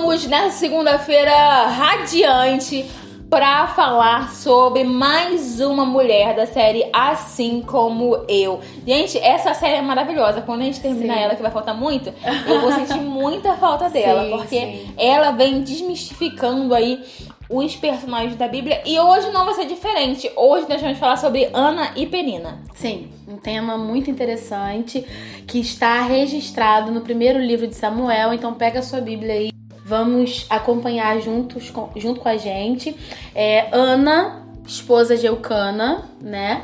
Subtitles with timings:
[0.00, 2.90] estamos nessa segunda-feira radiante
[3.28, 8.60] para falar sobre mais uma mulher da série Assim Como Eu.
[8.86, 10.40] Gente, essa série é maravilhosa.
[10.40, 11.20] Quando a gente terminar sim.
[11.20, 12.12] ela, que vai faltar muito,
[12.48, 14.94] eu vou sentir muita falta dela, sim, porque sim.
[14.96, 17.04] ela vem desmistificando aí
[17.50, 18.82] os personagens da Bíblia.
[18.86, 20.30] E hoje não vai ser diferente.
[20.34, 22.62] Hoje nós vamos falar sobre Ana e Penina.
[22.74, 25.04] Sim, um tema muito interessante
[25.46, 28.32] que está registrado no primeiro livro de Samuel.
[28.32, 29.59] Então pega a sua Bíblia aí
[29.90, 32.96] Vamos acompanhar juntos com, junto com a gente.
[33.34, 36.62] É, Ana, esposa de Eucana, né?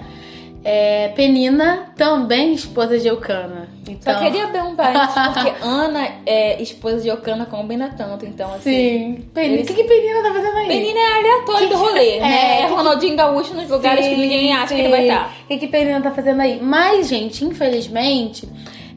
[0.63, 3.69] É, Penina, também esposa de Eucana.
[3.89, 4.15] Então...
[4.15, 8.71] Só queria abrir um parênteses, porque Ana, é, esposa de Eucana, combina tanto, então assim...
[8.71, 9.29] Sim.
[9.35, 10.69] Penina, o que, que Penina tá fazendo aí?
[10.69, 12.61] Penina é aleatório que do rolê, né?
[12.61, 14.77] É Ronaldinho Gaúcho nos lugares sim, que ninguém acha sim.
[14.77, 15.37] que ele vai estar.
[15.43, 16.61] O que, que Penina tá fazendo aí?
[16.63, 18.49] Mas, gente, infelizmente,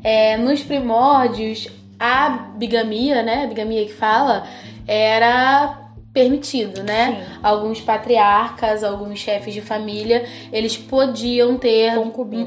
[0.03, 1.67] é, nos primórdios,
[1.99, 3.43] a bigamia, né?
[3.43, 4.47] A bigamia que fala,
[4.87, 7.25] era permitido, né?
[7.25, 7.39] Sim.
[7.43, 11.93] Alguns patriarcas, alguns chefes de família, eles podiam ter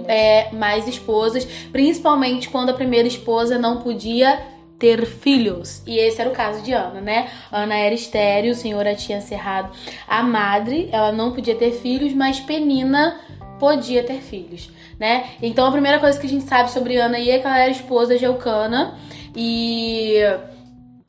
[0.09, 4.41] é, mais esposas, principalmente quando a primeira esposa não podia
[4.79, 5.81] ter filhos.
[5.87, 7.29] E esse era o caso de Ana, né?
[7.53, 9.71] Ana era estéreo, o Senhor a tinha cerrado
[10.09, 13.17] a madre, ela não podia ter filhos, mas Penina
[13.61, 15.27] podia ter filhos, né?
[15.41, 18.19] Então a primeira coisa que a gente sabe sobre Ana é que ela era esposa
[18.19, 18.99] de Eucana
[19.35, 20.52] e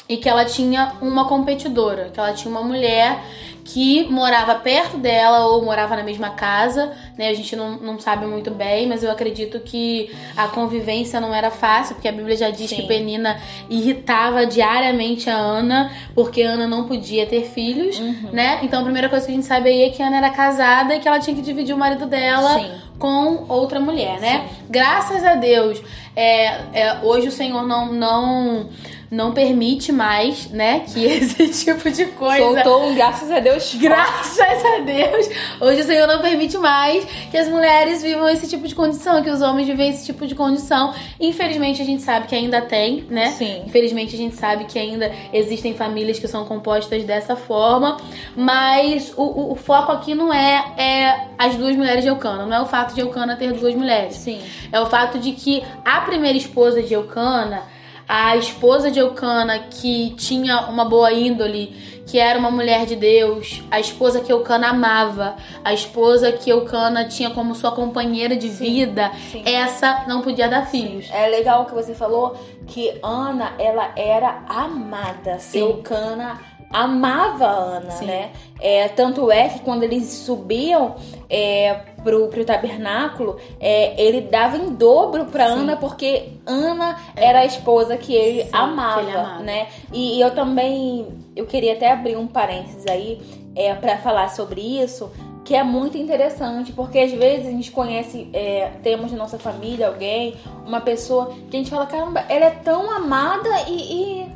[0.07, 3.23] e que ela tinha uma competidora, que ela tinha uma mulher
[3.63, 7.29] que morava perto dela ou morava na mesma casa, né?
[7.29, 11.49] A gente não, não sabe muito bem, mas eu acredito que a convivência não era
[11.49, 12.75] fácil, porque a Bíblia já diz Sim.
[12.77, 18.31] que Penina irritava diariamente a Ana, porque Ana não podia ter filhos, uhum.
[18.33, 18.59] né?
[18.63, 20.99] Então a primeira coisa que a gente sabe aí é que Ana era casada e
[20.99, 22.71] que ela tinha que dividir o marido dela Sim.
[22.99, 24.41] com outra mulher, né?
[24.41, 24.65] Sim.
[24.69, 25.81] Graças a Deus,
[26.15, 28.69] é, é, hoje o Senhor não, não
[29.14, 32.44] não permite mais, né, que esse tipo de coisa.
[32.44, 33.75] Soltou um graças a Deus.
[33.75, 35.29] Graças a Deus.
[35.62, 39.29] Hoje o Senhor não permite mais que as mulheres vivam esse tipo de condição, que
[39.29, 40.96] os homens vivem esse tipo de condição.
[41.19, 43.28] Infelizmente a gente sabe que ainda tem, né?
[43.31, 43.63] Sim.
[43.68, 47.97] Infelizmente a gente sabe que ainda existem famílias que são compostas dessa forma,
[48.35, 52.57] mas o, o, o foco aqui não é, é as duas mulheres de Eucana, não
[52.57, 54.16] é o fato de Eucana ter duas mulheres.
[54.16, 54.41] Sim.
[54.72, 57.62] É o fato de que a primeira esposa de Eucana
[58.08, 61.74] a esposa de Eucana, que tinha uma boa índole,
[62.06, 67.06] que era uma mulher de Deus, a esposa que Eucana amava, a esposa que Eucana
[67.06, 69.41] tinha como sua companheira de sim, vida, sim.
[69.46, 71.09] essa não podia dar filhos.
[71.12, 72.36] É legal que você falou
[72.68, 75.40] que Ana, ela era amada.
[75.40, 75.59] Sim.
[75.59, 76.40] Eucana
[76.74, 78.31] amava Ana, né?
[78.59, 80.96] É, tanto é que quando eles subiam
[81.30, 85.59] é, pro, pro tabernáculo, é, ele dava em dobro pra Sim.
[85.59, 87.25] Ana, porque Ana é.
[87.25, 89.68] era a esposa que ele, Sim, amava, que ele amava, né?
[89.91, 93.22] E, e, eu também, eu queria até abrir um parênteses aí
[93.56, 95.12] é, para falar sobre isso,
[95.46, 99.88] que é muito interessante, porque às vezes a gente conhece, é, temos na nossa família
[99.88, 100.35] alguém,
[100.66, 104.31] uma pessoa que a gente fala, caramba, ela é tão amada e, e,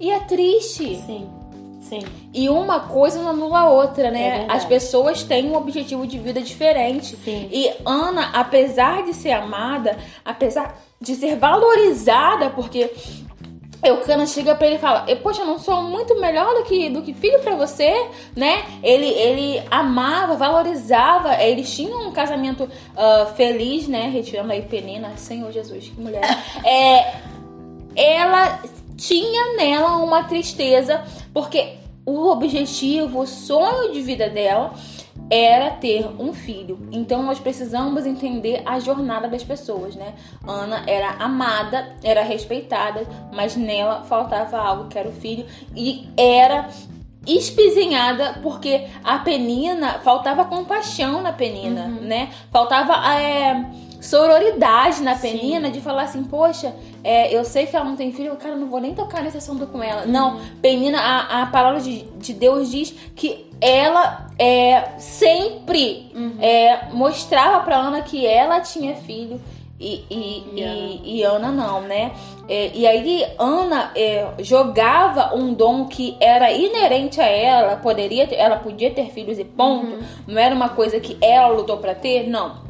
[0.00, 0.96] e é triste.
[0.96, 1.37] Sim.
[1.80, 2.00] Sim.
[2.34, 4.46] E uma coisa não anula a outra, né?
[4.48, 7.16] É As pessoas têm um objetivo de vida diferente.
[7.24, 7.48] Sim.
[7.52, 12.90] E Ana, apesar de ser amada, apesar de ser valorizada, porque
[13.82, 17.02] Eucana chega para ele e fala: Poxa, eu não sou muito melhor do que, do
[17.02, 18.64] que filho para você, né?
[18.82, 24.10] Ele, ele amava, valorizava, eles tinham um casamento uh, feliz, né?
[24.12, 26.22] Retirando aí Penina, Senhor Jesus, que mulher.
[26.66, 27.14] é,
[27.94, 28.60] ela
[28.98, 34.74] tinha nela uma tristeza, porque o objetivo, o sonho de vida dela
[35.30, 36.88] era ter um filho.
[36.90, 40.14] Então nós precisamos entender a jornada das pessoas, né?
[40.46, 46.68] Ana era amada, era respeitada, mas nela faltava algo que era o filho e era
[47.26, 52.00] espizinhada porque a penina faltava compaixão na penina, uhum.
[52.00, 52.30] né?
[52.50, 53.66] Faltava é,
[54.00, 55.72] sororidade na penina Sim.
[55.72, 56.74] de falar assim, poxa,
[57.04, 59.66] é, eu sei que ela não tem filho, cara, não vou nem tocar nesse assunto
[59.66, 60.04] com ela.
[60.04, 66.36] Não, penina, a, a palavra de, de Deus diz que ela é, sempre uhum.
[66.40, 69.40] é, mostrava pra Ana que ela tinha filho.
[69.80, 72.10] E, e, e, e, Ana não, né?
[72.48, 78.34] É, e aí Ana é, jogava um dom que era inerente a ela, poderia ter,
[78.34, 79.92] ela podia ter filhos e ponto.
[79.92, 80.02] Uhum.
[80.26, 82.67] Não era uma coisa que ela lutou para ter, não.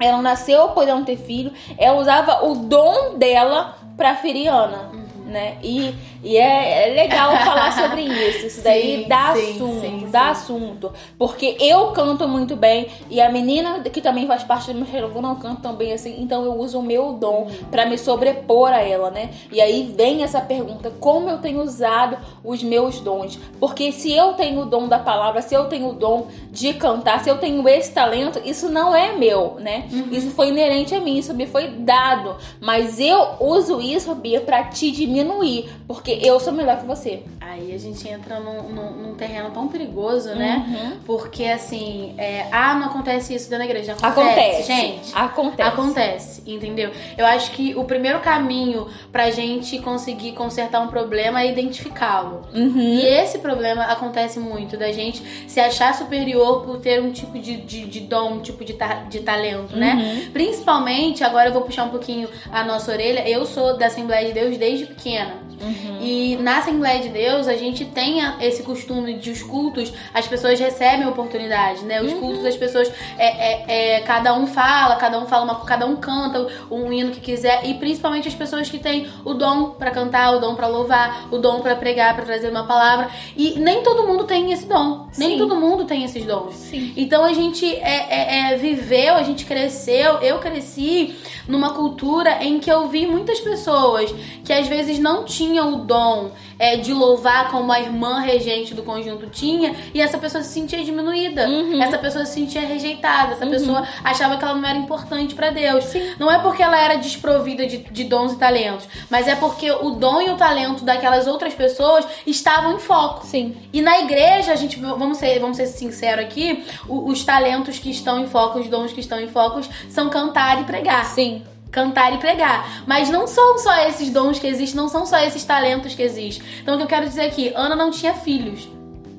[0.00, 5.24] Ela nasceu podendo ter filho, ela usava o dom dela para ferir Ana, uhum.
[5.26, 5.58] né?
[5.62, 8.46] E E é, é legal falar sobre isso.
[8.46, 10.92] Isso daí Sim, dá sim, assunto, sim, dá assunto.
[11.18, 15.20] Porque eu canto muito bem e a menina que também faz parte do meu relevo
[15.20, 18.80] não canta tão bem assim, então eu uso o meu dom pra me sobrepor a
[18.80, 19.30] ela, né?
[19.50, 23.38] E aí vem essa pergunta: como eu tenho usado os meus dons?
[23.58, 27.22] Porque se eu tenho o dom da palavra, se eu tenho o dom de cantar,
[27.22, 29.88] se eu tenho esse talento, isso não é meu, né?
[30.10, 32.36] Isso foi inerente a mim, isso me foi dado.
[32.60, 37.22] Mas eu uso isso, Bia, pra te diminuir, porque eu sou melhor que você.
[37.40, 40.64] Aí a gente entra num, num- num terreno tão perigoso, né?
[40.68, 40.96] Uhum.
[41.04, 43.92] Porque assim, é, ah, não acontece isso dentro da igreja.
[43.92, 45.10] Acontece, Acontece, gente.
[45.14, 45.68] Acontece.
[45.68, 46.90] Acontece, entendeu?
[47.18, 52.42] Eu acho que o primeiro caminho pra gente conseguir consertar um problema é identificá-lo.
[52.54, 52.78] Uhum.
[52.78, 57.56] E esse problema acontece muito, da gente se achar superior por ter um tipo de,
[57.56, 59.94] de, de dom, um tipo de, ta- de talento, né?
[60.26, 60.30] Uhum.
[60.32, 64.32] Principalmente, agora eu vou puxar um pouquinho a nossa orelha, eu sou da Assembleia de
[64.34, 65.34] Deus desde pequena.
[65.62, 65.98] Uhum.
[66.00, 70.58] E na Assembleia de Deus, a gente tem esse costume de os cultos, as pessoas
[70.58, 72.00] recebem oportunidade, né?
[72.00, 72.06] Uhum.
[72.06, 75.86] Os cultos, as pessoas, é, é, é, cada um fala, cada um fala, uma, cada
[75.86, 77.66] um canta um hino que quiser.
[77.66, 81.38] E principalmente as pessoas que têm o dom pra cantar, o dom pra louvar, o
[81.38, 83.08] dom pra pregar, pra trazer uma palavra.
[83.36, 85.08] E nem todo mundo tem esse dom.
[85.18, 85.38] Nem Sim.
[85.38, 86.54] todo mundo tem esses dons.
[86.54, 86.92] Sim.
[86.96, 88.06] Então a gente é,
[88.50, 91.16] é- é, viveu, a gente cresceu, eu cresci
[91.46, 94.12] numa cultura em que eu vi muitas pessoas
[94.44, 98.82] que às vezes não tinham o dom é, de louvar como a irmã regente do
[98.82, 101.82] conjunto tinha, e essa pessoa se sentia diminuída, Uhum.
[101.82, 105.84] essa pessoa se sentia rejeitada, essa pessoa achava que ela não era importante pra Deus.
[106.18, 109.90] Não é porque ela era desprovida de, de dons e talentos, mas é porque o
[109.90, 113.26] dom e o talento daquelas outras pessoas estavam em foco.
[113.26, 113.56] Sim.
[113.72, 117.90] E na igreja, a gente, vamos ser, vamos ser sinceros aqui, o- os talentos que
[117.90, 121.04] estão em foco, os dons que estão em foco são cantar e pregar.
[121.06, 121.42] Sim.
[121.70, 122.82] Cantar e pregar.
[122.86, 126.44] Mas não são só esses dons que existem, não são só esses talentos que existem.
[126.60, 128.68] Então o que eu quero dizer aqui, Ana não tinha filhos.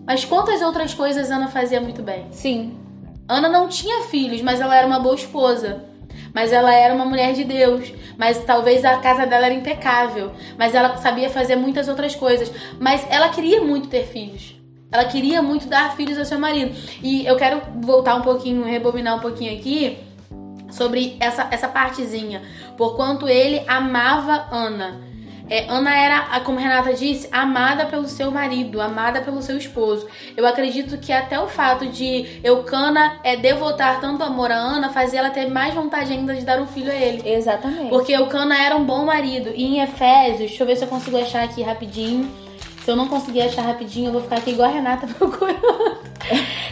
[0.06, 2.26] Mas quantas outras coisas Ana fazia muito bem?
[2.32, 2.78] Sim.
[3.28, 5.86] Ana não tinha filhos, mas ela era uma boa esposa.
[6.34, 7.94] Mas ela era uma mulher de Deus.
[8.18, 10.32] Mas talvez a casa dela era impecável.
[10.58, 12.52] Mas ela sabia fazer muitas outras coisas.
[12.80, 14.56] Mas ela queria muito ter filhos.
[14.92, 16.76] Ela queria muito dar filhos ao seu marido.
[17.02, 19.98] E eu quero voltar um pouquinho, rebobinar um pouquinho aqui
[20.72, 22.42] sobre essa, essa partezinha.
[22.78, 25.12] Porquanto ele amava Ana.
[25.52, 30.08] É, Ana era, como Renata disse, amada pelo seu marido, amada pelo seu esposo.
[30.38, 35.20] Eu acredito que até o fato de Eucana é, devotar tanto amor a Ana fazia
[35.20, 37.30] ela ter mais vontade ainda de dar um filho a ele.
[37.30, 37.90] Exatamente.
[37.90, 39.52] Porque Eucana era um bom marido.
[39.54, 42.32] E em Efésios, deixa eu ver se eu consigo achar aqui rapidinho.
[42.86, 46.00] Se eu não conseguir achar rapidinho, eu vou ficar aqui igual a Renata procurando.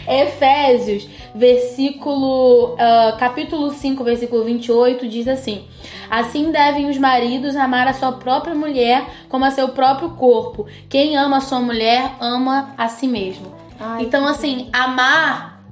[0.06, 2.76] Efésios, versículo.
[2.78, 5.64] ah, capítulo 5, versículo 28, diz assim:
[6.10, 10.66] Assim devem os maridos amar a sua própria mulher como a seu próprio corpo.
[10.88, 13.54] Quem ama a sua mulher, ama a si mesmo.
[13.78, 15.62] Ai, então, assim, amar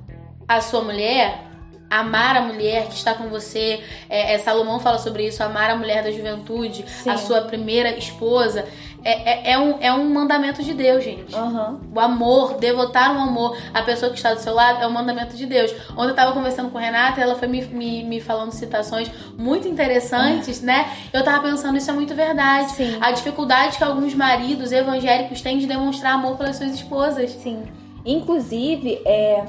[0.47, 1.45] a sua mulher,
[1.91, 5.77] amar a mulher que está com você, é, é, Salomão fala sobre isso, amar a
[5.77, 7.11] mulher da juventude, Sim.
[7.11, 8.67] a sua primeira esposa,
[9.05, 11.35] é, é, é um, é um mandamento de Deus, gente.
[11.35, 11.81] Aham.
[11.95, 15.37] O amor, devotar um amor à pessoa que está do seu lado é um mandamento
[15.37, 15.73] de Deus.
[15.97, 19.11] Ontem eu tava conversando com a Renata e ela foi me, me, me falando citações
[19.37, 20.91] muito interessantes, né?
[21.13, 22.73] Eu tava pensando, isso é muito verdade.
[22.73, 22.99] Sim.
[23.01, 27.31] A dificuldade que alguns maridos evangélicos têm de demonstrar amor pelas suas esposas.
[27.31, 27.63] Sim.
[28.05, 29.45] Inclusive, é,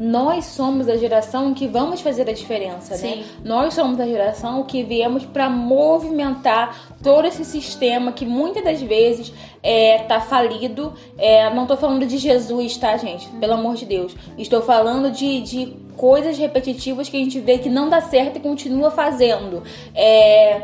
[0.00, 3.16] nós somos a geração que vamos fazer a diferença, né?
[3.16, 3.24] Sim.
[3.44, 9.30] Nós somos a geração que viemos para movimentar todo esse sistema que muitas das vezes
[9.62, 10.94] é, tá falido.
[11.18, 13.28] É, não tô falando de Jesus, tá, gente?
[13.28, 14.16] Pelo amor de Deus.
[14.38, 18.40] Estou falando de, de coisas repetitivas que a gente vê que não dá certo e
[18.40, 19.62] continua fazendo.
[19.94, 20.62] É,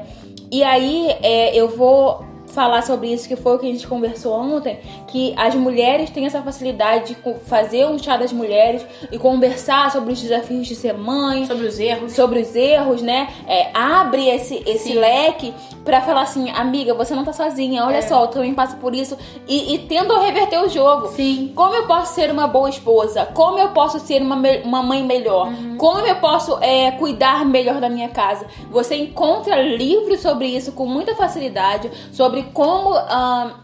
[0.51, 2.25] e aí, é, eu vou
[2.57, 6.25] falar sobre isso, que foi o que a gente conversou ontem, que as mulheres têm
[6.25, 8.83] essa facilidade de fazer um chá das mulheres
[9.13, 12.13] e conversar sobre os desafios de ser mãe, Sobre os erros.
[12.15, 13.29] sobre os erros, né?
[13.47, 14.95] É, abre esse, esse Sim.
[14.95, 15.53] leque
[15.85, 18.03] pra falar assim, amiga, você não tá sozinha, olha É.
[18.03, 19.17] só, eu também passo por isso.
[19.47, 21.09] E, e tendo reverter o jogo.
[21.09, 21.53] Sim.
[21.55, 23.27] Como eu posso ser uma boa esposa?
[23.35, 25.49] Como eu posso ser uma, uma mãe melhor?
[25.49, 25.76] Uhum.
[25.77, 28.47] Como eu posso é, cuidar melhor da minha casa?
[28.71, 32.95] Você encontra livros sobre isso com muita facilidade, sobre como.
[32.95, 33.63] ah,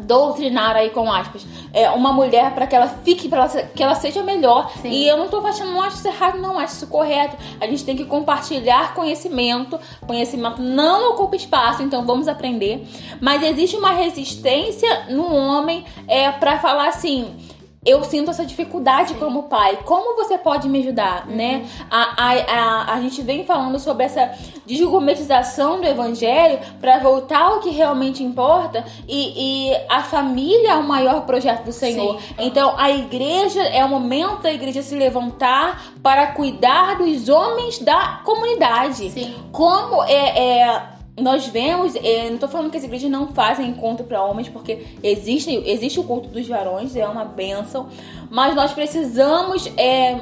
[0.00, 4.22] doutrinar aí com aspas é uma mulher para que ela fique para que ela seja
[4.22, 4.90] melhor Sim.
[4.90, 7.84] e eu não tô achando não acho isso errado não acho isso correto a gente
[7.84, 12.86] tem que compartilhar conhecimento conhecimento não ocupa espaço então vamos aprender
[13.20, 17.34] mas existe uma resistência no homem é para falar assim
[17.84, 19.18] eu sinto essa dificuldade Sim.
[19.18, 19.78] como pai.
[19.84, 21.36] Como você pode me ajudar, uhum.
[21.36, 21.66] né?
[21.90, 24.32] A, a, a, a gente vem falando sobre essa
[24.66, 30.82] desgourmetização do evangelho para voltar ao que realmente importa e, e, a família é o
[30.82, 32.20] maior projeto do Senhor.
[32.20, 32.34] Sim.
[32.38, 38.20] Então a igreja é o momento da igreja se levantar para cuidar dos homens da
[38.24, 39.10] comunidade.
[39.10, 39.34] Sim.
[39.52, 44.04] Como é, é nós vemos, é, não estou falando que as igrejas não fazem encontro
[44.04, 47.88] para homens, porque existe, existe o culto dos varões, é uma bênção,
[48.30, 50.20] mas nós precisamos é,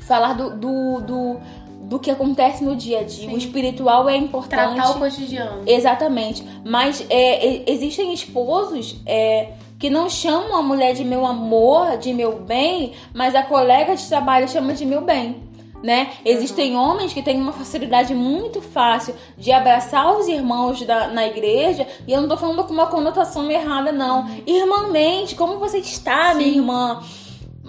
[0.00, 1.40] falar do, do, do,
[1.82, 3.28] do, que acontece no dia a dia.
[3.28, 3.34] Sim.
[3.34, 4.74] O espiritual é importante.
[4.74, 5.62] Tratar o cotidiano.
[5.66, 6.44] Exatamente.
[6.64, 12.40] Mas é, existem esposos é, que não chamam a mulher de meu amor, de meu
[12.40, 15.47] bem, mas a colega de trabalho chama de meu bem
[15.82, 16.10] né?
[16.24, 16.82] Existem uhum.
[16.82, 22.12] homens que têm uma facilidade muito fácil de abraçar os irmãos da, na igreja, e
[22.12, 24.22] eu não tô falando com uma conotação errada, não.
[24.22, 24.42] Uhum.
[24.46, 26.38] Irmãmente, como você está, Sim.
[26.38, 27.02] minha irmã?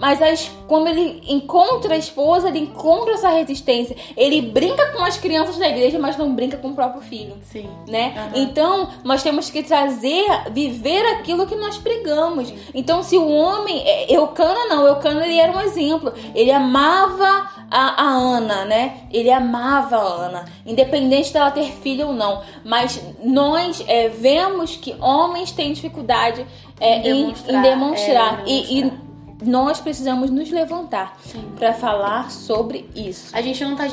[0.00, 3.94] Mas as, quando ele encontra a esposa, ele encontra essa resistência.
[4.16, 7.34] Ele brinca com as crianças da igreja, mas não brinca com o próprio filho.
[7.42, 7.68] Sim.
[7.86, 8.14] Né?
[8.16, 8.42] Uhum.
[8.42, 12.50] Então, nós temos que trazer, viver aquilo que nós pregamos.
[12.72, 13.86] Então, se o homem.
[13.86, 16.14] É, Eucana não, Eucana ele era um exemplo.
[16.34, 19.02] Ele amava a, a Ana, né?
[19.12, 22.40] Ele amava a Ana, independente dela ter filho ou não.
[22.64, 26.46] Mas nós é, vemos que homens têm dificuldade
[26.80, 27.54] é, em demonstrar.
[27.54, 28.40] Em, em demonstrar.
[28.40, 29.09] É, e, e
[29.42, 31.18] nós precisamos nos levantar
[31.58, 33.34] para falar sobre isso.
[33.34, 33.86] A gente não tá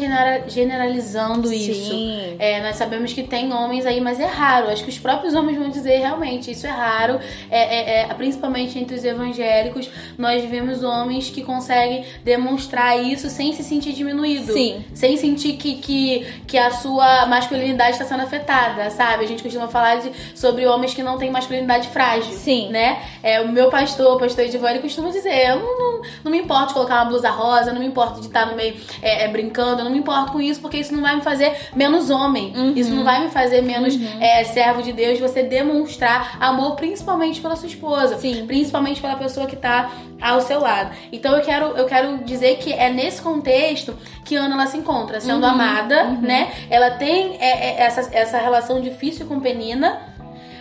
[0.48, 1.56] generalizando Sim.
[1.56, 2.36] isso.
[2.39, 4.70] É, nós sabemos que tem homens aí, mas é raro.
[4.70, 7.20] Acho que os próprios homens vão dizer realmente isso é raro.
[7.50, 13.54] É, é, é, principalmente entre os evangélicos, nós vemos homens que conseguem demonstrar isso sem
[13.54, 14.54] se sentir diminuído.
[14.54, 14.84] Sim.
[14.94, 19.24] Sem sentir que, que, que a sua masculinidade está sendo afetada, sabe?
[19.24, 22.34] A gente costuma falar de, sobre homens que não têm masculinidade frágil.
[22.34, 22.70] Sim.
[22.70, 23.01] Né?
[23.24, 26.67] É, o meu pastor, o pastor Edivone, costuma dizer eu não, não, não, me importo
[26.67, 29.82] de colocar uma blusa rosa, não me importo de estar no meio é, é, brincando,
[29.82, 32.53] eu não me importo com isso, porque isso não vai me fazer menos homem.
[32.56, 32.74] Uhum.
[32.75, 34.22] Isso não vai me fazer menos uhum.
[34.22, 38.17] é, servo de Deus, você demonstrar amor principalmente pela sua esposa.
[38.17, 38.46] Sim.
[38.46, 39.91] Principalmente pela pessoa que tá
[40.22, 40.96] ao seu lado.
[41.12, 45.22] Então eu quero, eu quero dizer que é nesse contexto que Ana ela se encontra,
[45.22, 45.51] sendo uhum.
[45.51, 46.22] amada, uhum.
[46.22, 46.51] né?
[46.70, 50.00] Ela tem é, é, essa, essa relação difícil com Penina,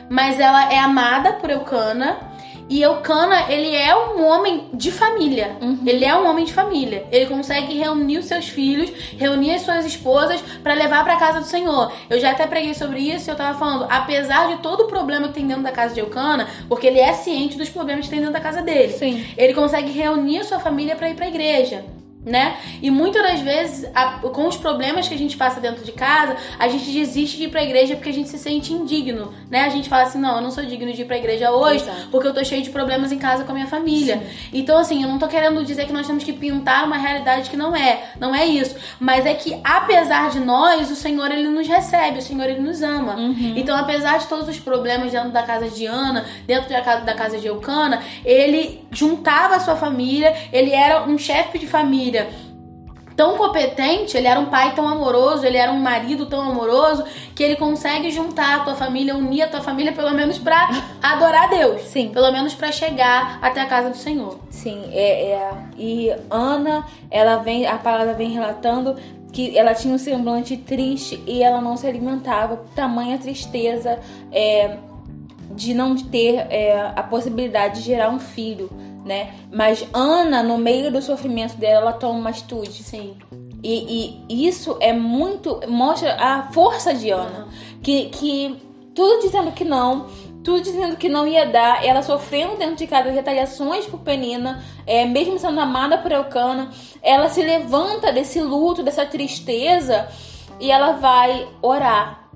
[0.08, 2.35] mas ela é amada por Eucana
[2.68, 5.56] e Eucana, ele é um homem de família.
[5.60, 5.78] Uhum.
[5.86, 7.06] Ele é um homem de família.
[7.12, 11.46] Ele consegue reunir os seus filhos, reunir as suas esposas para levar para casa do
[11.46, 11.92] Senhor.
[12.10, 15.28] Eu já até preguei sobre isso e eu tava falando, apesar de todo o problema
[15.28, 18.18] que tem dentro da casa de Eucana, porque ele é ciente dos problemas que tem
[18.18, 18.92] dentro da casa dele.
[18.92, 19.24] Sim.
[19.36, 21.84] Ele consegue reunir a sua família para ir para a igreja
[22.26, 22.56] né?
[22.82, 26.36] E muitas das vezes, a, com os problemas que a gente passa dentro de casa,
[26.58, 29.60] a gente desiste de ir pra igreja porque a gente se sente indigno, né?
[29.60, 32.08] A gente fala assim, não, eu não sou digno de ir pra igreja hoje Exato.
[32.10, 34.18] porque eu tô cheio de problemas em casa com a minha família.
[34.18, 34.48] Sim.
[34.52, 37.56] Então, assim, eu não tô querendo dizer que nós temos que pintar uma realidade que
[37.56, 38.10] não é.
[38.18, 38.74] Não é isso.
[38.98, 42.82] Mas é que, apesar de nós, o Senhor, ele nos recebe, o Senhor, ele nos
[42.82, 43.14] ama.
[43.14, 43.52] Uhum.
[43.54, 47.14] Então, apesar de todos os problemas dentro da casa de Ana, dentro da casa, da
[47.14, 52.15] casa de Eucana, ele juntava a sua família, ele era um chefe de família
[53.16, 57.02] tão competente, ele era um pai tão amoroso, ele era um marido tão amoroso,
[57.34, 60.68] que ele consegue juntar a tua família, unir a tua família, pelo menos para
[61.02, 61.80] adorar a Deus.
[61.82, 62.10] Sim.
[62.10, 64.38] Pelo menos para chegar até a casa do Senhor.
[64.50, 68.96] Sim, é, é, e Ana, ela vem, a palavra vem relatando
[69.32, 73.98] que ela tinha um semblante triste e ela não se alimentava, tamanha tristeza
[74.30, 74.78] é,
[75.50, 78.70] de não ter é, a possibilidade de gerar um filho
[79.06, 79.32] né?
[79.52, 82.82] Mas Ana, no meio do sofrimento dela, ela toma uma atitude.
[82.82, 83.16] Sim.
[83.62, 85.60] E, e isso é muito.
[85.68, 87.44] mostra a força de Ana.
[87.44, 87.80] Uhum.
[87.82, 88.56] Que, que
[88.94, 90.06] tudo dizendo que não,
[90.42, 95.06] tudo dizendo que não ia dar, ela sofrendo dentro de casa retaliações por Penina, é,
[95.06, 96.70] mesmo sendo amada por Elcana,
[97.00, 100.08] ela se levanta desse luto, dessa tristeza
[100.58, 102.28] e ela vai orar.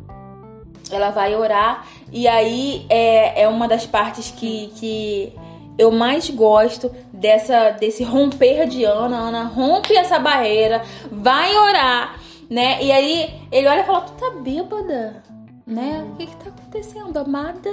[0.93, 5.33] Ela vai orar e aí é, é uma das partes que, que
[5.81, 9.17] eu mais gosto dessa desse romper de Ana.
[9.17, 12.21] Ana rompe essa barreira, vai orar,
[12.51, 12.83] né?
[12.83, 15.23] E aí ele olha e fala: Tu tá bêbada,
[15.67, 16.07] né?
[16.13, 17.71] O que que tá acontecendo, amada?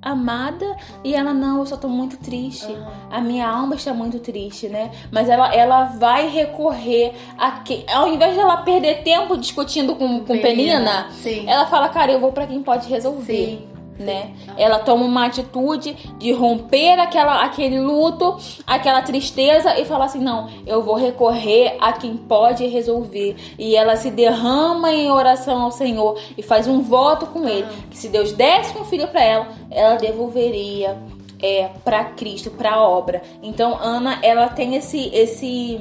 [0.00, 2.70] Amada e ela não, eu só tô muito triste.
[2.70, 2.86] Uhum.
[3.10, 4.92] A minha alma está muito triste, né?
[5.10, 10.20] Mas ela, ela vai recorrer a que, ao invés de ela perder tempo discutindo com,
[10.20, 13.58] com Penina, Penina ela fala, cara, eu vou para quem pode resolver.
[13.58, 13.67] Sim
[13.98, 14.32] né?
[14.56, 20.48] Ela toma uma atitude de romper aquela, aquele luto, aquela tristeza e fala assim: não,
[20.66, 23.36] eu vou recorrer a quem pode resolver.
[23.58, 27.98] E ela se derrama em oração ao Senhor e faz um voto com Ele: que
[27.98, 30.96] se Deus desse um filho para ela, ela devolveria
[31.42, 33.22] é, para Cristo, para a obra.
[33.42, 35.80] Então Ana, ela tem esse esse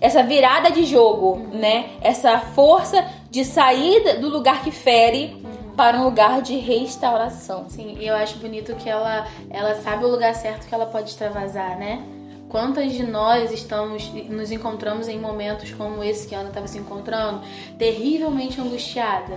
[0.00, 1.86] essa virada de jogo, né?
[2.02, 5.34] Essa força de sair do lugar que fere
[5.76, 7.68] para um lugar de restauração.
[7.68, 11.10] Sim, e eu acho bonito que ela ela sabe o lugar certo que ela pode
[11.10, 12.02] extravasar, né?
[12.48, 16.78] Quantas de nós estamos nos encontramos em momentos como esse que a Ana estava se
[16.78, 17.40] encontrando,
[17.76, 19.36] terrivelmente angustiada,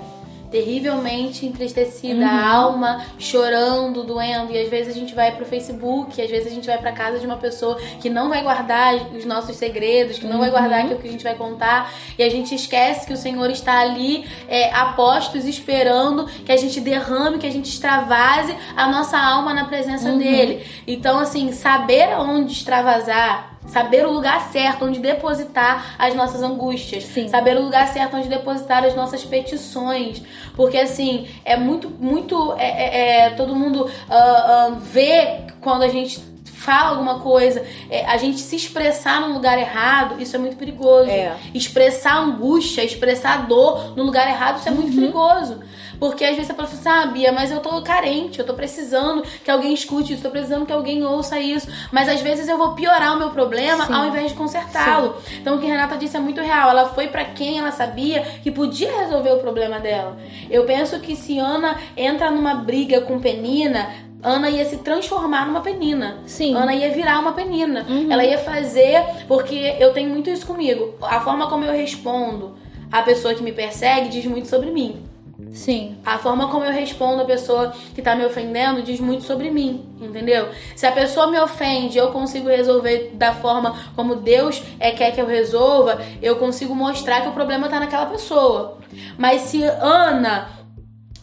[0.50, 2.28] terrivelmente entristecida, uhum.
[2.28, 4.52] a alma chorando, doendo.
[4.52, 7.20] E às vezes a gente vai pro Facebook, às vezes a gente vai pra casa
[7.20, 10.40] de uma pessoa que não vai guardar os nossos segredos, que não uhum.
[10.40, 11.94] vai guardar aquilo que a gente vai contar.
[12.18, 16.58] E a gente esquece que o Senhor está ali é, a postos, esperando que a
[16.58, 20.18] gente derrame, que a gente extravase a nossa alma na presença uhum.
[20.18, 20.66] dele.
[20.88, 27.04] Então, assim, saber aonde extravasar Saber o lugar certo onde depositar as nossas angústias.
[27.04, 27.28] Sim.
[27.28, 30.22] Saber o lugar certo onde depositar as nossas petições.
[30.56, 32.54] Porque, assim, é muito, muito.
[32.58, 36.20] É, é, é todo mundo uh, uh, vê quando a gente
[36.58, 41.10] fala alguma coisa, é, a gente se expressar num lugar errado, isso é muito perigoso.
[41.10, 41.34] É.
[41.54, 45.00] Expressar angústia, expressar dor no lugar errado, isso é muito uhum.
[45.00, 45.60] perigoso.
[46.00, 48.54] Porque às vezes a pessoa fala assim, ah, Bia, mas eu tô carente, eu tô
[48.54, 51.68] precisando que alguém escute isso, tô precisando que alguém ouça isso.
[51.92, 53.94] Mas às vezes eu vou piorar o meu problema Sim.
[53.94, 55.16] ao invés de consertá-lo.
[55.40, 56.70] Então o que a Renata disse é muito real.
[56.70, 60.18] Ela foi para quem ela sabia que podia resolver o problema dela.
[60.50, 63.90] Eu penso que se Ana entra numa briga com Penina,
[64.22, 66.18] Ana ia se transformar numa penina.
[66.26, 66.56] Sim.
[66.56, 67.86] Ana ia virar uma penina.
[67.88, 68.12] Uhum.
[68.12, 70.96] Ela ia fazer, porque eu tenho muito isso comigo.
[71.02, 72.56] A forma como eu respondo
[72.92, 75.07] a pessoa que me persegue diz muito sobre mim.
[75.52, 75.98] Sim.
[76.04, 79.86] A forma como eu respondo a pessoa que tá me ofendendo diz muito sobre mim,
[80.02, 80.50] entendeu?
[80.76, 85.22] Se a pessoa me ofende, eu consigo resolver da forma como Deus é quer que
[85.22, 88.78] eu resolva, eu consigo mostrar que o problema tá naquela pessoa.
[89.18, 90.57] Mas se Ana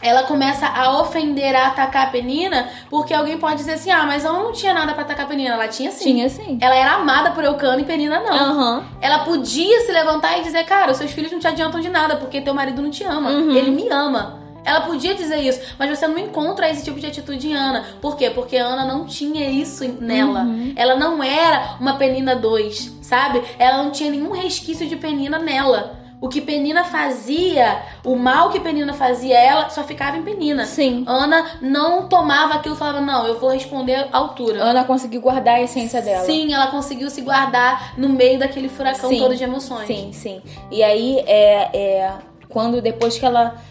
[0.05, 4.23] ela começa a ofender, a atacar a Penina, porque alguém pode dizer assim: ah, mas
[4.23, 5.55] ela não tinha nada para atacar a Penina.
[5.55, 6.03] Ela tinha sim.
[6.03, 6.59] Tinha sim.
[6.61, 8.77] Ela era amada por Eucano e Penina não.
[8.77, 8.83] Uhum.
[9.01, 12.17] Ela podia se levantar e dizer: cara, os seus filhos não te adiantam de nada,
[12.17, 13.31] porque teu marido não te ama.
[13.31, 13.55] Uhum.
[13.55, 14.45] Ele me ama.
[14.63, 17.85] Ela podia dizer isso, mas você não encontra esse tipo de atitude em Ana.
[18.01, 18.31] Por quê?
[18.31, 20.41] Porque Ana não tinha isso nela.
[20.41, 20.73] Uhum.
[20.75, 23.43] Ela não era uma Penina 2, sabe?
[23.59, 26.04] Ela não tinha nenhum resquício de Penina nela.
[26.25, 30.65] O que Penina fazia, o mal que Penina fazia, ela só ficava em Penina.
[30.65, 31.03] Sim.
[31.05, 34.63] Ana não tomava aquilo e falava, não, eu vou responder à altura.
[34.63, 36.25] Ana conseguiu guardar a essência dela.
[36.25, 39.85] Sim, ela conseguiu se guardar no meio daquele furacão sim, todo de emoções.
[39.85, 40.41] Sim, sim.
[40.71, 42.13] E aí, é, é,
[42.49, 43.61] quando depois que ela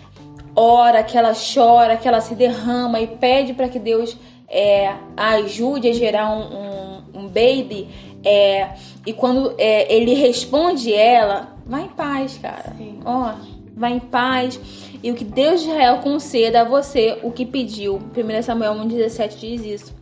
[0.54, 4.16] ora, que ela chora, que ela se derrama e pede para que Deus
[4.48, 7.88] é, ajude a gerar um, um, um baby,
[8.24, 8.70] é,
[9.06, 12.74] e quando é, ele responde ela, Vai em paz, cara.
[12.76, 13.00] Sim.
[13.04, 13.32] Ó,
[13.74, 14.60] vai em paz.
[15.02, 17.96] E o que Deus de Israel conceda a você o que pediu.
[17.96, 19.94] 1 Samuel 1,17 diz isso.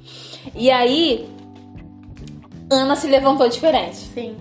[0.54, 1.28] E aí,
[2.70, 3.96] Ana se levantou diferente.
[3.96, 4.36] Sim.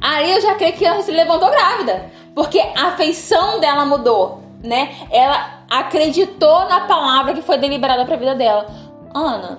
[0.00, 2.10] Aí eu já creio que Ana se levantou grávida.
[2.34, 4.94] Porque a feição dela mudou, né?
[5.10, 8.66] Ela acreditou na palavra que foi deliberada para a vida dela.
[9.14, 9.58] Ana,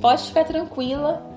[0.00, 1.29] pode ficar tranquila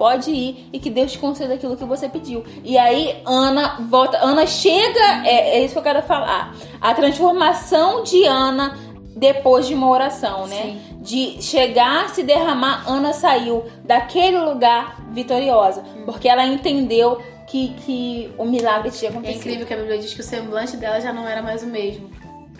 [0.00, 2.42] pode ir e que Deus te conceda aquilo que você pediu.
[2.64, 6.56] E aí Ana volta, Ana chega, é, é isso que eu quero falar.
[6.80, 8.78] A transformação de Ana
[9.14, 10.62] depois de uma oração, né?
[10.62, 10.80] Sim.
[11.02, 16.04] De chegar, se derramar, Ana saiu daquele lugar vitoriosa, hum.
[16.06, 19.36] porque ela entendeu que, que o milagre tinha acontecido.
[19.36, 21.66] É incrível que a Bíblia diz que o semblante dela já não era mais o
[21.66, 22.10] mesmo.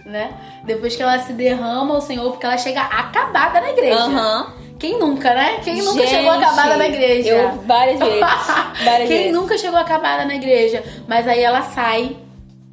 [0.05, 0.35] Né?
[0.65, 4.07] Depois que ela se derrama ao Senhor, porque ela chega acabada na igreja.
[4.07, 4.60] Uhum.
[4.81, 5.59] Quem nunca, né?
[5.63, 7.29] Quem nunca chegou acabada na igreja?
[7.29, 8.21] Eu várias vezes.
[8.83, 9.33] Várias Quem vezes.
[9.33, 10.83] nunca chegou acabada na igreja?
[11.07, 12.17] Mas aí ela sai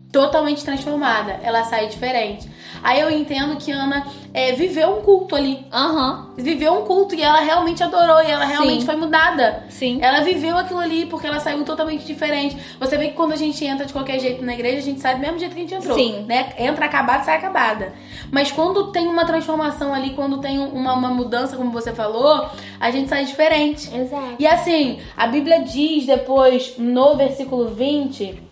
[0.10, 1.38] totalmente transformada.
[1.44, 2.50] Ela sai diferente.
[2.88, 5.66] Aí eu entendo que Ana é, viveu um culto ali.
[5.74, 6.30] Aham.
[6.38, 6.42] Uhum.
[6.42, 8.86] Viveu um culto e ela realmente adorou e ela realmente Sim.
[8.86, 9.66] foi mudada.
[9.70, 10.00] Sim.
[10.02, 12.56] Ela viveu aquilo ali porque ela saiu totalmente diferente.
[12.80, 15.16] Você vê que quando a gente entra de qualquer jeito na igreja, a gente sai
[15.16, 15.98] do mesmo jeito que a gente entrou.
[15.98, 16.24] Sim.
[16.26, 16.54] Né?
[16.58, 17.92] Entra acabada, sai acabada.
[18.32, 22.90] Mas quando tem uma transformação ali, quando tem uma, uma mudança, como você falou, a
[22.90, 23.94] gente sai diferente.
[23.94, 24.36] Exato.
[24.40, 28.44] E assim, a Bíblia diz depois, no versículo 20,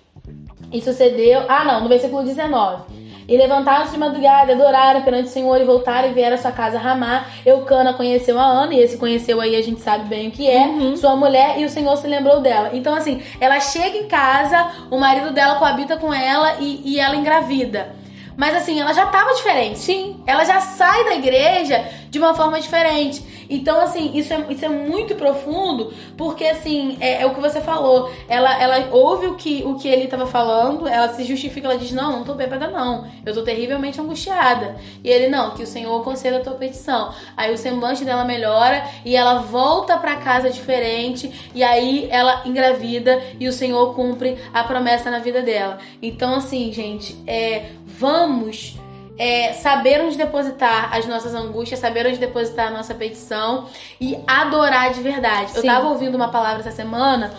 [0.73, 1.45] e sucedeu.
[1.47, 3.04] Ah, não, no versículo 19.
[3.27, 6.77] E levantaram-se de madrugada, adoraram perante o Senhor e voltaram e vieram à sua casa
[6.77, 7.25] Ramá.
[7.45, 10.65] Eucana conheceu a Ana, e esse conheceu aí a gente sabe bem o que é,
[10.67, 10.95] uhum.
[10.95, 12.69] sua mulher, e o Senhor se lembrou dela.
[12.73, 17.15] Então, assim, ela chega em casa, o marido dela coabita com ela e, e ela
[17.15, 17.95] engravida.
[18.37, 19.79] Mas assim, ela já tava diferente.
[19.79, 20.21] Sim.
[20.27, 23.23] Ela já sai da igreja de uma forma diferente.
[23.49, 27.61] Então, assim, isso é, isso é muito profundo, porque, assim, é, é o que você
[27.61, 28.11] falou.
[28.27, 31.91] Ela, ela ouve o que, o que ele estava falando, ela se justifica, ela diz:
[31.91, 33.07] Não, não tô bêbada, não.
[33.25, 34.75] Eu tô terrivelmente angustiada.
[35.03, 37.13] E ele: Não, que o Senhor conceda a tua petição.
[37.35, 41.31] Aí o semblante dela melhora e ela volta para casa diferente.
[41.53, 45.77] E aí ela engravida e o Senhor cumpre a promessa na vida dela.
[46.01, 48.77] Então, assim, gente, é, vamos
[49.17, 53.67] é, saber onde depositar as nossas angústias, saber onde depositar a nossa petição
[53.99, 55.51] e adorar de verdade.
[55.51, 55.57] Sim.
[55.57, 57.33] Eu tava ouvindo uma palavra essa semana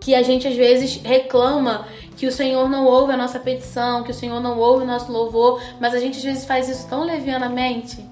[0.00, 4.10] que a gente às vezes reclama que o Senhor não ouve a nossa petição, que
[4.10, 7.04] o Senhor não ouve o nosso louvor, mas a gente às vezes faz isso tão
[7.04, 8.11] levianamente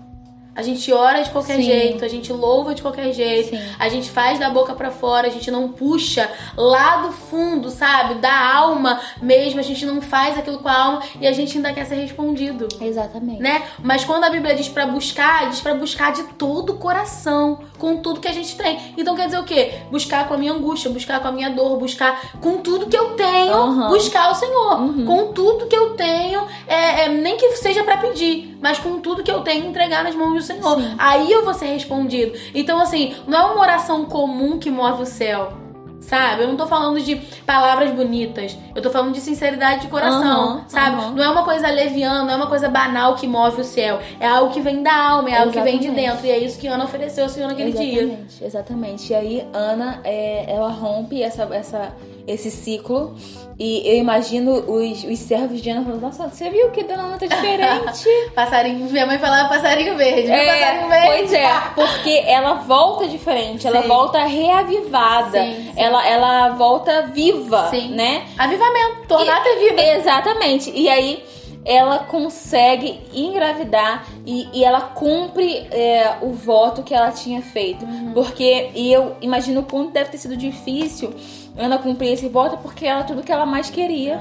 [0.54, 1.62] a gente ora de qualquer Sim.
[1.62, 3.62] jeito, a gente louva de qualquer jeito, Sim.
[3.78, 8.14] a gente faz da boca para fora, a gente não puxa lá do fundo, sabe?
[8.14, 11.72] Da alma mesmo, a gente não faz aquilo com a alma e a gente ainda
[11.72, 12.68] quer ser respondido.
[12.80, 13.40] Exatamente.
[13.40, 13.62] Né?
[13.82, 17.96] Mas quando a Bíblia diz para buscar, diz para buscar de todo o coração, com
[17.96, 18.94] tudo que a gente tem.
[18.96, 19.74] Então quer dizer o quê?
[19.90, 23.14] Buscar com a minha angústia, buscar com a minha dor, buscar com tudo que eu
[23.14, 23.88] tenho, uhum.
[23.88, 24.80] buscar o Senhor.
[24.80, 25.06] Uhum.
[25.06, 29.22] Com tudo que eu tenho, é, é nem que seja para pedir, mas com tudo
[29.22, 30.80] que eu tenho, entregar nas mãos do Senhor.
[30.80, 30.94] Sim.
[30.98, 32.32] Aí eu vou ser respondido.
[32.54, 35.52] Então, assim, não é uma oração comum que move o céu.
[36.00, 36.42] Sabe?
[36.42, 38.56] Eu não tô falando de palavras bonitas.
[38.74, 40.56] Eu tô falando de sinceridade de coração.
[40.56, 40.96] Uhum, sabe?
[40.96, 41.10] Uhum.
[41.12, 44.00] Não é uma coisa leviana, não é uma coisa banal que move o céu.
[44.18, 45.78] É algo que vem da alma, é algo Exatamente.
[45.78, 46.26] que vem de dentro.
[46.26, 48.38] E é isso que Ana ofereceu ao Senhor naquele Exatamente.
[48.38, 48.46] dia.
[48.46, 49.12] Exatamente.
[49.12, 51.92] E aí, Ana, é, ela rompe essa, essa,
[52.30, 53.16] esse ciclo
[53.62, 57.18] e eu imagino os, os servos de Ana falando, nossa, você viu que Dona Ana
[57.18, 58.08] tá diferente?
[58.34, 61.06] passarinho, minha mãe falava passarinho verde, é, passarinho verde.
[61.06, 65.72] Pois é, porque ela volta diferente, ela volta reavivada, sim, sim.
[65.76, 67.90] Ela, ela volta viva, sim.
[67.90, 68.24] né?
[68.38, 69.82] Avivamento, tornar até viva.
[69.82, 71.22] Exatamente, e aí
[71.62, 77.84] ela consegue engravidar e, e ela cumpre é, o voto que ela tinha feito.
[77.84, 78.12] Uhum.
[78.14, 81.12] Porque, e eu imagino o quanto deve ter sido difícil
[81.56, 84.20] Ana cumprir esse voto porque era tudo que ela mais queria.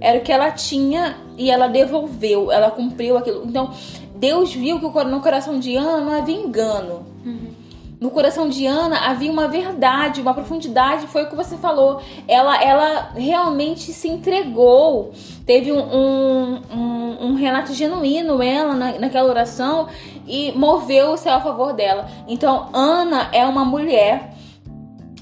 [0.00, 3.44] Era o que ela tinha e ela devolveu, ela cumpriu aquilo.
[3.44, 3.70] Então,
[4.14, 7.06] Deus viu que no coração de Ana não havia engano.
[7.24, 7.58] Uhum.
[8.00, 12.00] No coração de Ana havia uma verdade, uma profundidade, foi o que você falou.
[12.28, 15.12] Ela, ela realmente se entregou.
[15.44, 19.88] Teve um, um, um, um relato genuíno, ela, na, naquela oração,
[20.28, 22.08] e moveu o céu a favor dela.
[22.28, 24.32] Então, Ana é uma mulher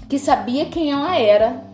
[0.09, 1.65] que sabia quem ela era,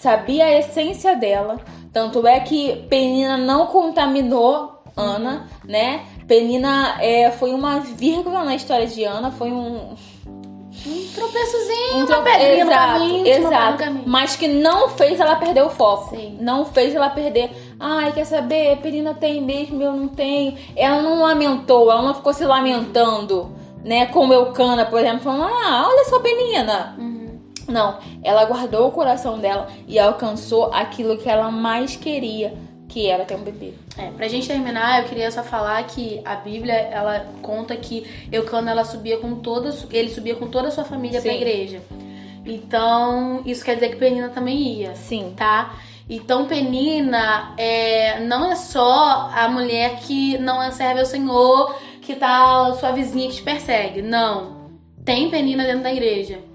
[0.00, 1.60] sabia a essência dela.
[1.92, 6.04] Tanto é que Penina não contaminou Ana, né?
[6.26, 9.94] Penina é, foi uma vírgula na história de Ana, foi um.
[10.86, 12.20] Um tropeçozinho, um trope...
[12.20, 13.84] uma pedrinha exato, caminho, exato.
[14.06, 16.14] Mas que não fez ela perder o foco.
[16.14, 16.38] Sim.
[16.40, 17.50] Não fez ela perder.
[17.80, 18.76] Ai, quer saber?
[18.76, 20.56] Penina tem mesmo, eu não tenho.
[20.76, 23.50] Ela não lamentou, ela não ficou se lamentando,
[23.84, 24.06] né?
[24.06, 26.94] Como Eucana, por exemplo, falando: Ah, olha só, Penina.
[26.96, 27.07] Uhum.
[27.68, 32.54] Não, ela guardou o coração dela e alcançou aquilo que ela mais queria,
[32.88, 33.74] que era ter um bebê.
[33.98, 38.70] É, pra gente terminar, eu queria só falar que a Bíblia, ela conta que Eucana,
[38.70, 41.28] ela subia com toda, ele subia com toda a sua família Sim.
[41.28, 41.82] pra igreja.
[42.46, 44.94] Então, isso quer dizer que Penina também ia.
[44.94, 45.34] Sim.
[45.36, 45.74] Tá?
[46.08, 52.74] Então, Penina é, não é só a mulher que não serve ao Senhor, que tá
[52.80, 54.00] sua vizinha que te persegue.
[54.00, 54.70] Não.
[55.04, 56.47] Tem Penina dentro da igreja.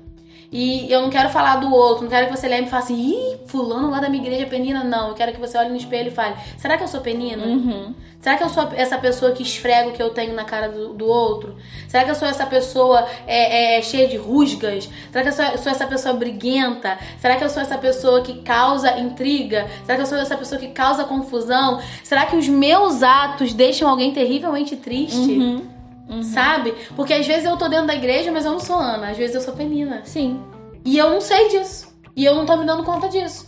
[0.54, 3.10] E eu não quero falar do outro, não quero que você lembre e fale assim,
[3.10, 4.84] ih, fulano lá da minha igreja é penina.
[4.84, 7.44] Não, eu quero que você olhe no espelho e fale, será que eu sou penina?
[7.44, 7.96] Uhum.
[8.20, 10.94] Será que eu sou essa pessoa que esfrega o que eu tenho na cara do,
[10.94, 11.56] do outro?
[11.88, 14.88] Será que eu sou essa pessoa é, é, cheia de rusgas?
[15.12, 17.00] Será que eu sou, sou, essa pessoa briguenta?
[17.18, 19.68] Será que eu sou essa pessoa que causa intriga?
[19.84, 21.82] Será que eu sou essa pessoa que causa confusão?
[22.04, 25.18] Será que os meus atos deixam alguém terrivelmente triste?
[25.18, 25.73] Uhum.
[26.14, 26.24] Uhum.
[26.24, 26.74] Sabe?
[26.96, 29.10] Porque às vezes eu tô dentro da igreja, mas eu não sou Ana.
[29.10, 30.02] Às vezes eu sou Penina.
[30.06, 30.42] Sim.
[30.86, 31.94] E eu não sei disso.
[32.16, 33.48] E eu não tô me dando conta disso.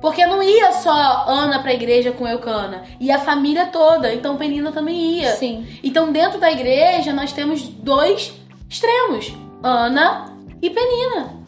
[0.00, 2.84] Porque não ia só Ana pra igreja com Eucana.
[3.00, 4.12] Ia a família toda.
[4.12, 5.34] Então Penina também ia.
[5.36, 5.66] Sim.
[5.82, 8.32] Então dentro da igreja nós temos dois
[8.68, 11.44] extremos: Ana e Penina.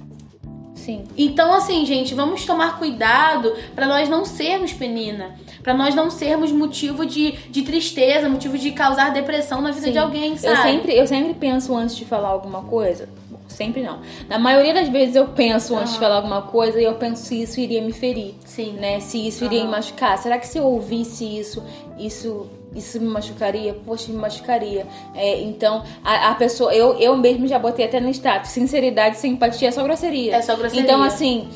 [0.87, 1.05] Sim.
[1.19, 5.35] Então, assim, gente, vamos tomar cuidado para nós não sermos penina.
[5.67, 9.93] Para nós não sermos motivo de, de tristeza, motivo de causar depressão na vida Sim.
[9.93, 10.55] de alguém, sabe?
[10.55, 13.09] Eu sempre, eu sempre penso antes de falar alguma coisa.
[13.49, 13.99] sempre não.
[14.29, 17.43] Na maioria das vezes eu penso antes de falar alguma coisa e eu penso se
[17.43, 18.35] isso iria me ferir.
[18.45, 18.75] Sim.
[18.75, 19.01] Né?
[19.01, 19.65] Se isso iria uhum.
[19.65, 20.17] me machucar.
[20.19, 21.61] Será que se eu ouvisse isso,
[21.99, 23.75] isso isso me machucaria?
[23.75, 24.87] Poxa, me machucaria.
[25.17, 29.33] É, então, a, a, pessoa, eu, eu mesmo já botei até no status, sinceridade sem
[29.33, 30.37] empatia é só grosseria.
[30.37, 30.85] É só grosseria.
[30.85, 31.49] Então, assim,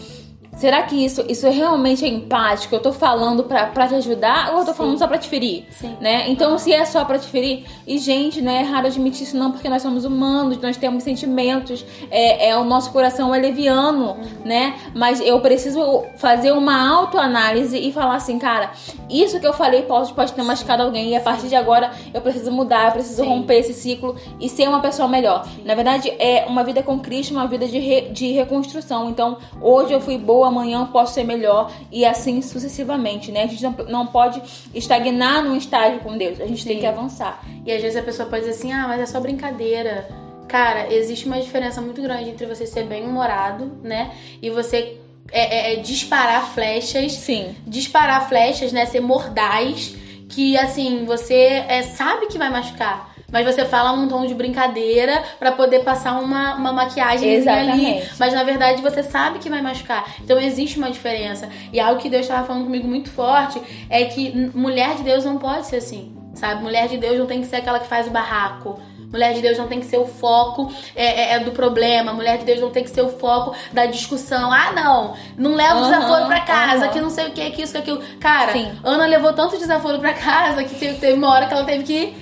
[0.61, 2.75] Será que isso, isso realmente é empático?
[2.75, 4.77] Eu tô falando pra, pra te ajudar ou eu tô Sim.
[4.77, 5.65] falando só pra te ferir?
[5.71, 5.97] Sim.
[6.03, 6.29] Né?
[6.29, 9.53] Então, se é só pra te ferir, e gente, não é errado admitir isso não,
[9.53, 14.75] porque nós somos humanos, nós temos sentimentos, é, é o nosso coração é leviano, né?
[14.95, 18.71] Mas eu preciso fazer uma autoanálise e falar assim, cara,
[19.09, 22.21] isso que eu falei pode, pode ter machucado alguém, e a partir de agora eu
[22.21, 23.29] preciso mudar, eu preciso Sim.
[23.31, 25.49] romper esse ciclo e ser uma pessoa melhor.
[25.65, 29.09] Na verdade, é uma vida com Cristo, uma vida de, re- de reconstrução.
[29.09, 33.45] Então, hoje eu fui boa, amanhã eu posso ser melhor e assim sucessivamente, né?
[33.45, 34.43] A gente não, não pode
[34.75, 36.81] estagnar num estágio com Deus, a gente tem Sim.
[36.81, 37.43] que avançar.
[37.65, 40.09] E às vezes a pessoa pode dizer assim, ah, mas é só brincadeira.
[40.49, 44.11] Cara, existe uma diferença muito grande entre você ser bem-humorado, né?
[44.43, 44.99] E você
[45.33, 47.13] é, é- é disparar flechas.
[47.13, 47.55] Sim.
[47.67, 48.85] Disparar flechas, né?
[48.87, 49.95] Ser mordaz.
[50.29, 53.10] Que, assim, você é, sabe que vai machucar.
[53.33, 58.09] Mas você fala num tom de brincadeira pra poder passar uma, uma maquiagem ali.
[58.19, 60.05] Mas na verdade você sabe que vai machucar.
[60.23, 61.49] Então existe uma diferença.
[61.73, 65.39] E algo que Deus estava falando comigo muito forte é que mulher de Deus não
[65.39, 66.15] pode ser assim.
[66.35, 66.63] Sabe?
[66.63, 68.81] Mulher de Deus não tem que ser aquela que faz o barraco.
[69.11, 72.13] Mulher de Deus não tem que ser o foco é, é- é do problema.
[72.13, 74.53] Mulher de Deus não tem que ser o foco da discussão.
[74.53, 75.15] Ah, não.
[75.37, 76.93] Não leva o Aham, desaforo pra casa, aham.
[76.93, 78.01] que não sei o que, que isso, que aquilo.
[78.21, 78.71] Cara, Sim.
[78.85, 82.17] Ana levou tanto desaforo pra casa que teve, teve uma hora que ela teve que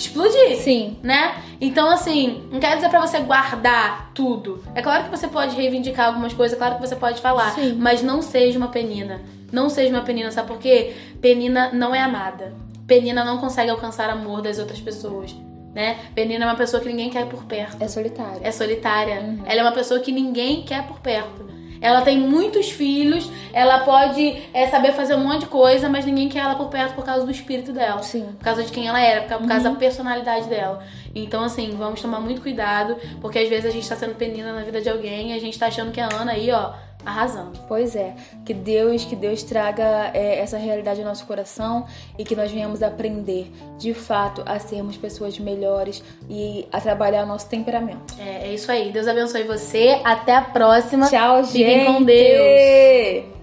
[0.00, 0.96] explodir Sim.
[1.02, 1.42] né?
[1.60, 4.62] Então, assim, não quer dizer pra você guardar tudo.
[4.74, 7.74] É claro que você pode reivindicar algumas coisas, é claro que você pode falar, Sim.
[7.78, 9.20] mas não seja uma penina.
[9.52, 10.94] Não seja uma penina, sabe por quê?
[11.20, 12.54] Penina não é amada.
[12.86, 15.34] Penina não consegue alcançar amor das outras pessoas,
[15.74, 15.98] né?
[16.14, 17.82] Penina é uma pessoa que ninguém quer por perto.
[17.82, 18.40] É solitário.
[18.42, 19.38] É solitária.
[19.44, 21.49] Ela é uma pessoa que ninguém quer por perto.
[21.80, 26.28] Ela tem muitos filhos, ela pode é, saber fazer um monte de coisa, mas ninguém
[26.28, 28.02] quer ela por perto por causa do espírito dela.
[28.02, 28.26] Sim.
[28.38, 30.82] Por causa de quem ela era, por causa, por causa da personalidade dela.
[31.14, 34.62] Então, assim, vamos tomar muito cuidado, porque às vezes a gente tá sendo penina na
[34.62, 36.72] vida de alguém e a gente tá achando que a Ana aí, ó,
[37.04, 37.58] arrasando.
[37.68, 41.86] Pois é, que Deus, que Deus traga é, essa realidade ao nosso coração
[42.18, 47.26] e que nós venhamos aprender, de fato, a sermos pessoas melhores e a trabalhar o
[47.26, 48.14] nosso temperamento.
[48.18, 48.92] É, é isso aí.
[48.92, 50.00] Deus abençoe você.
[50.04, 51.08] Até a próxima.
[51.08, 51.52] Tchau, gente!
[51.52, 53.39] Fiquem com Deus.